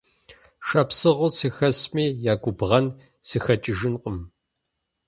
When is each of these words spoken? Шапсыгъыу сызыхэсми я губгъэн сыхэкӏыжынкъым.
Шапсыгъыу 0.67 1.31
сызыхэсми 1.37 2.05
я 2.31 2.33
губгъэн 2.41 2.85
сыхэкӏыжынкъым. 3.27 4.17